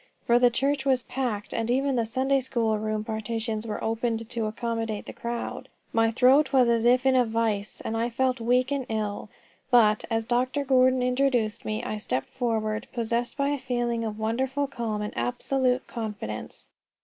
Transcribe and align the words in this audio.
For 0.25 0.39
the 0.39 0.49
church 0.49 0.83
was 0.83 1.03
packed, 1.03 1.53
and 1.53 1.69
even 1.69 1.95
the 1.95 2.07
Sunday 2.07 2.39
school 2.39 2.75
room 2.79 3.03
partitions 3.03 3.67
were 3.67 3.83
opened 3.83 4.27
to 4.27 4.45
accommodate 4.47 5.05
the 5.05 5.13
crowd. 5.13 5.69
My 5.93 6.09
throat 6.09 6.51
was 6.51 6.69
as 6.69 6.85
if 6.85 7.05
in 7.05 7.15
a 7.15 7.23
vise, 7.23 7.81
and 7.85 7.95
I 7.95 8.09
felt 8.09 8.41
weak 8.41 8.71
and 8.71 8.87
ill. 8.89 9.29
But, 9.69 10.03
as 10.09 10.23
Dr. 10.23 10.63
Gordon 10.65 11.03
introduced 11.03 11.65
me, 11.65 11.83
I 11.83 11.97
stepped 11.97 12.29
forward 12.29 12.87
possessed 12.91 13.37
by 13.37 13.49
a 13.49 13.59
feeling 13.59 14.03
of 14.03 14.17
wonderful 14.17 14.65
calm 14.65 15.03
and 15.03 15.15
absolute 15.15 15.85
confidence. 15.85 16.69